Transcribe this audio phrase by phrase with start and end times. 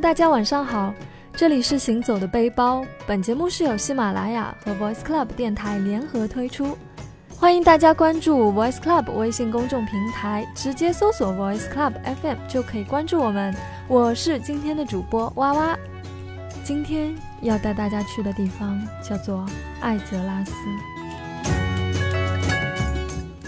[0.00, 0.94] 大家晚上好，
[1.32, 2.84] 这里是行走的背包。
[3.04, 6.78] 本节目是由喜马拉雅和 Voice Club 电台联合推出，
[7.36, 13.52] 欢迎大家关注 Voice Club 微信公众平台，直接搜索 Voice Club FM 就可以关注我们。
[13.88, 15.76] 我是今天的主播哇哇，
[16.62, 17.12] 今天
[17.42, 19.44] 要带大家去的地方叫做
[19.80, 20.52] 艾泽拉斯。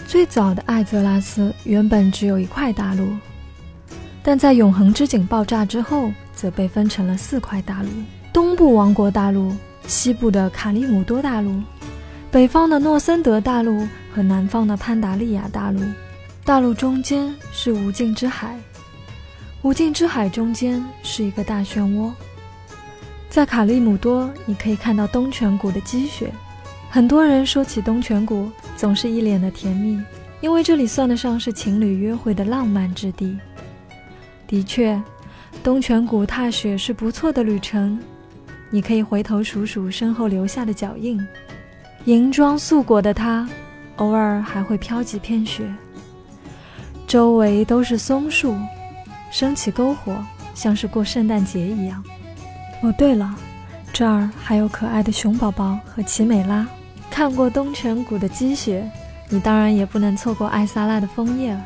[0.09, 3.07] 最早的艾泽拉斯原本只有一块大陆。
[4.23, 7.89] 但在永恒之井爆炸之后，则被分成了四块大陆：
[8.33, 9.55] 东部王国大陆、
[9.87, 11.61] 西部的卡利姆多大陆、
[12.31, 15.83] 北方的诺森德大陆和南方的潘达利亚大陆。
[16.43, 18.59] 大陆中间是无尽之海，
[19.61, 22.11] 无尽之海中间是一个大漩涡。
[23.29, 26.33] 在卡利姆多，你可以看到东泉谷的积雪。
[26.89, 30.03] 很多人说起东泉谷，总是一脸的甜蜜，
[30.41, 33.37] 因为这里算得上是情侣约会的浪漫之地。
[34.49, 35.01] 的确，
[35.63, 37.99] 东泉谷踏雪是不错的旅程。
[38.71, 41.21] 你可以回头数数身后留下的脚印，
[42.05, 43.49] 银装素裹的他，
[43.97, 45.65] 偶尔还会飘几片雪。
[47.07, 48.55] 周围都是松树，
[49.31, 50.17] 升起篝火，
[50.55, 52.03] 像是过圣诞节一样。
[52.83, 53.35] 哦，对了，
[53.93, 56.67] 这儿还有可爱的熊宝宝和奇美拉。
[57.11, 58.89] 看过东泉谷的积雪，
[59.29, 61.59] 你当然也不能错过艾萨拉的枫叶。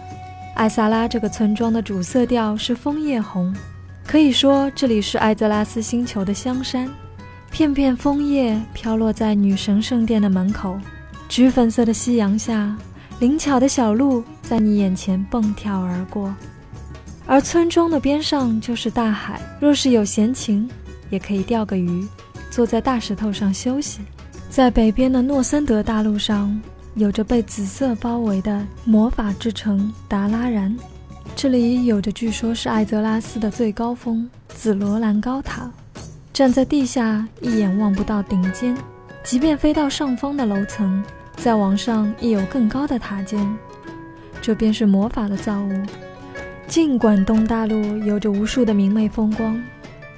[0.55, 3.55] 艾萨拉这个村庄的主色调是枫叶红，
[4.07, 6.89] 可以说这里是艾泽拉斯星球的香山。
[7.51, 10.79] 片片枫叶飘落在女神圣殿的门口，
[11.29, 12.77] 橘粉色的夕阳下，
[13.19, 16.35] 灵巧的小鹿在你眼前蹦跳而过。
[17.27, 20.69] 而村庄的边上就是大海，若是有闲情，
[21.11, 22.07] 也可以钓个鱼，
[22.51, 24.01] 坐在大石头上休息。
[24.51, 26.61] 在北边的诺森德大陆上。
[26.97, 30.73] 有着被紫色包围的魔法之城达拉然，
[31.37, 35.69] 这里有着据说是艾泽拉斯的最高峰紫罗兰高塔。
[36.33, 38.75] 站在地下，一眼望不到顶尖；
[39.25, 41.03] 即便飞到上方的楼层，
[41.37, 43.57] 再往上亦有更高的塔尖。
[44.41, 45.73] 这便是魔法的造物。
[46.69, 49.61] 尽管东大陆有着无数的明媚风光，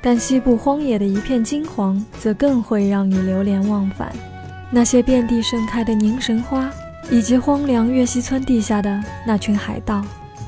[0.02, 4.12] 但西部荒野的一片金黄，则更会让你流连忘返。
[4.70, 6.70] 那些遍地盛开的凝神花，
[7.10, 10.04] 以及荒凉月溪村地下的那群海盗，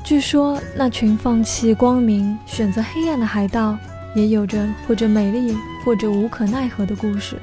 [0.09, 3.77] 据说那群放弃光明、选择黑暗的海盗，
[4.15, 5.55] 也有着或者美丽
[5.85, 7.37] 或者无可奈何的故事。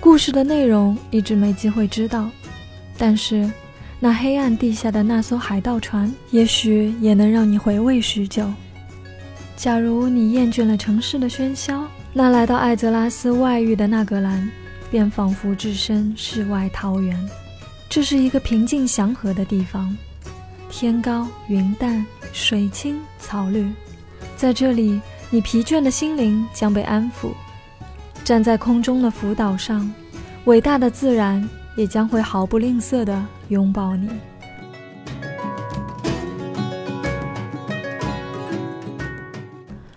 [0.00, 2.28] 故事的内容一直没机会知道，
[2.98, 3.48] 但是
[4.00, 8.44] 那黑暗地下的那艘海盗船，也许也能让你回味许久。
[9.54, 14.50] 假如你厌倦了城市的喧嚣，那来到艾泽拉斯外域的纳格兰。
[14.90, 17.16] 便仿佛置身世外桃源，
[17.88, 19.96] 这是一个平静祥和的地方，
[20.70, 23.68] 天高云淡，水清草绿，
[24.36, 27.32] 在这里，你疲倦的心灵将被安抚。
[28.24, 29.92] 站在空中的浮岛上，
[30.44, 34.08] 伟大的自然也将会毫不吝啬地拥抱你。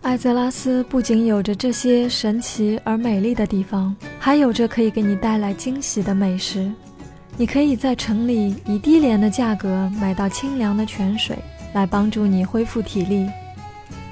[0.01, 3.95] 艾泽拉斯不仅有着这些神奇而美丽的地方。
[4.19, 6.71] 还有着可以给你带来惊喜的美食，
[7.35, 11.37] 你可以在城里以低廉的价格买到清凉的泉水，
[11.73, 13.27] 来帮助你恢复体力。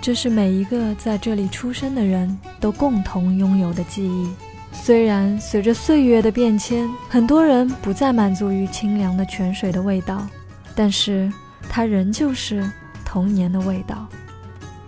[0.01, 4.27] 这是每一个在这里出生的人都共同拥有的记忆。
[4.73, 10.27] 虽然随着岁月的变迁，很多人不再满足于清凉的泉水的味道，
[10.73, 11.31] 但是
[11.69, 12.67] 它仍旧是
[13.05, 14.07] 童年的味道。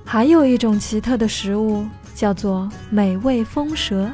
[0.04, 1.86] 还有一种奇特的食物，
[2.16, 4.10] 叫做美味风蛇。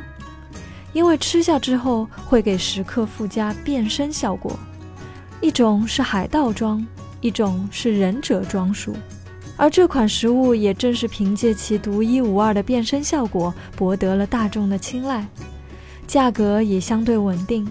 [0.93, 4.57] 因为吃下之后会给食客附加变身效果，
[5.39, 6.85] 一种是海盗装，
[7.21, 8.95] 一种是忍者装束，
[9.55, 15.27] 而这款食物也正是凭借其独一无二的变身效果，博得了大众的青睐，
[16.07, 17.67] 价格也相对稳定。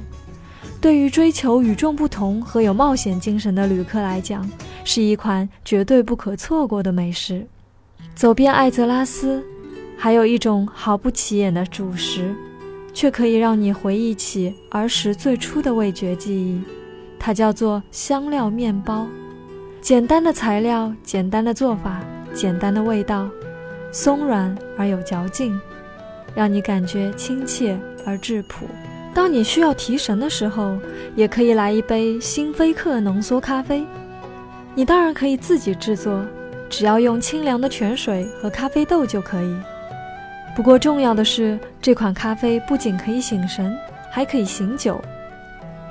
[0.81, 4.49] 对于追求与众不同和有冒险精神的旅客来讲，
[4.85, 7.45] 是一款绝对不可错过的美食。
[8.15, 9.45] 走遍艾泽拉斯，
[9.97, 12.33] 还有一种毫不起眼的主食。
[12.99, 16.61] 却可以让你回忆起儿时最初的味觉记忆，
[17.17, 19.07] 它叫做香料面包。
[19.81, 22.01] 简单的材料，简单的做法，
[22.35, 23.29] 简单的味道，
[23.93, 25.57] 松软而有嚼劲，
[26.35, 28.67] 让你感觉亲切而质朴。
[29.15, 30.77] 当你需要提神的时候，
[31.15, 33.87] 也可以来一杯星菲克浓缩咖啡。
[34.75, 36.27] 你当然可以自己制作，
[36.69, 39.57] 只要用清凉的泉水和咖啡豆就可以。
[40.59, 43.79] 不过重要的是，这款咖啡不仅可以醒神，
[44.11, 45.01] 还可以醒酒。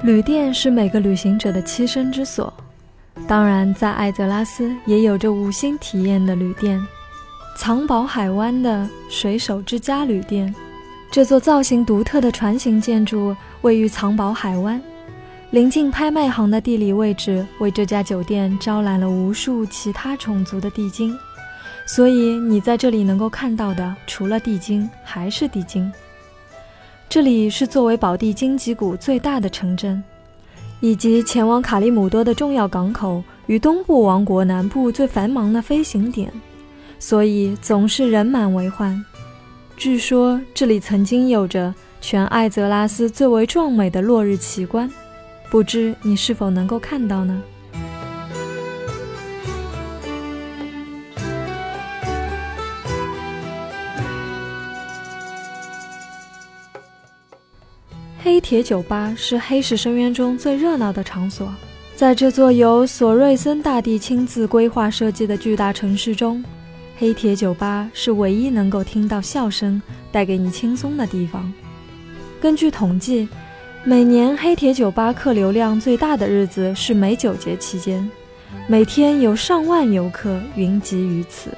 [0.04, 2.54] 旅店是每个旅行者的栖身之所，
[3.30, 6.86] 当然，在艾泽拉斯也有着五星体验的旅店。
[7.56, 10.54] 藏宝海湾的水手之家旅店。
[11.10, 14.82] 这座造型独特的船形建筑位于藏宝海湾，
[15.52, 21.18] 临近拍卖行的地理位置为这家酒店招揽了无数其他种族的地精，
[21.88, 25.92] 所以你在这里能够看到的，除了地精还是地精。
[27.08, 30.04] 这里是作为宝地荆棘谷最大的城镇，
[30.82, 36.30] 以及前往卡利姆多的重要港口与东部王国南部最繁忙的飞行点，
[37.00, 39.02] 所以总是人满为患。
[39.78, 44.92] 据说这里曾经有着全艾泽拉斯最为壮美的落日奇观，
[45.50, 47.42] 不知你是否能够看到呢？
[58.24, 61.54] 黑铁酒吧是黑石深渊中最热闹的场所。
[61.96, 66.44] 在这座由索瑞森大帝亲自规划设计的巨大城市中，
[66.98, 69.82] 黑铁酒吧是唯一能够听到笑声、
[70.12, 71.52] 带给你轻松的地方。
[72.42, 73.28] 根据统计，
[73.84, 78.08] 每年黑铁酒吧客流量最大的日子是美酒节期间，
[78.68, 81.52] 每天有上万游客云集于此。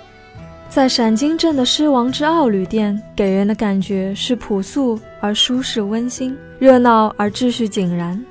[0.69, 6.37] 在闪金镇的狮王之傲旅店，给人的感觉是朴素而舒适温馨。
[6.59, 8.23] 热闹而秩序井然，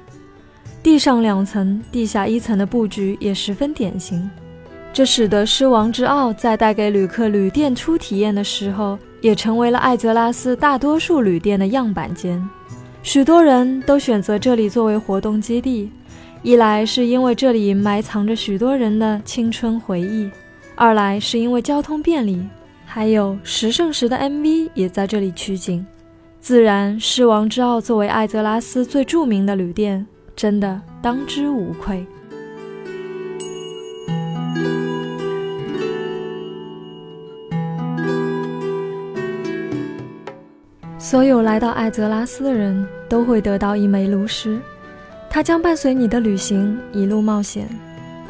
[0.80, 4.30] 地上两层、地下一层的布局也十分典型，
[4.92, 12.40] 这使得狮王之傲在带给旅客旅店初体验的时候，也成为了艾泽拉斯大多数旅店的样板间。
[13.02, 15.90] 许多人都选择这里作为活动基地，
[16.42, 20.30] 一来是因为这里埋藏着许多人的青春回忆，
[20.80, 22.40] 二来是因为交通便利，
[22.86, 25.84] 还有十圣石的 MV 也在这里取景。
[26.38, 32.06] 自然，狮王之傲作为艾泽拉斯最著名的旅店，真的当之无愧。
[40.96, 44.60] 所有来到艾泽拉斯的人都会得到一枚炉石，
[45.28, 47.68] 它将伴随你的旅行一路冒险。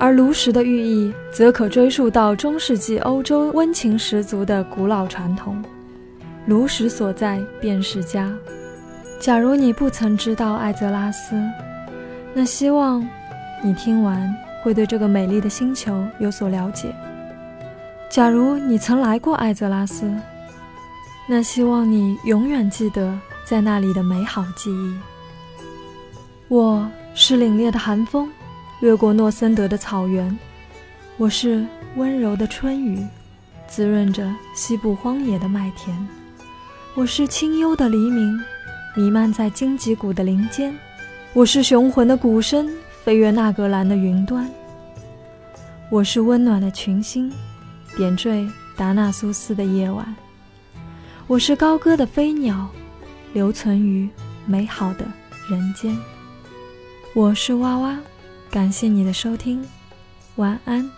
[0.00, 5.60] 而炉石的寓意，则可追溯到中世纪欧洲温情十足的古老传统。
[6.46, 8.32] 炉石所在便是家。
[9.18, 11.34] 假如你不曾知道艾泽拉斯，
[12.32, 13.06] 那希望
[13.62, 16.94] 你听完会对这个美丽的星球有所了解。
[18.08, 20.08] 假如你曾来过艾泽拉斯，
[21.28, 23.12] 那希望你永远记得
[23.44, 24.96] 在那里的美好记忆。
[26.46, 28.30] 我是凛冽的寒风，
[28.80, 30.30] 越过诺森德的草原；
[31.16, 31.66] 我是
[31.96, 33.04] 温柔的春雨，
[33.66, 36.08] 滋润着西部荒野的麦田。
[36.94, 38.40] 我是清幽的黎明，
[38.96, 40.72] 弥漫在荆棘谷的林间；
[41.32, 42.70] 我是雄浑的鼓声，
[43.02, 44.46] 飞越纳格兰的云端；
[45.90, 47.32] 我是温暖的群星，
[47.96, 50.04] 点缀达纳苏斯的夜晚；
[51.26, 52.68] 我是高歌的飞鸟，
[53.32, 54.08] 留存于
[54.46, 55.04] 美好的
[55.50, 55.98] 人间。
[57.12, 57.98] 我是哇哇，
[58.50, 59.62] 感谢你的收听，
[60.36, 60.90] 晚安。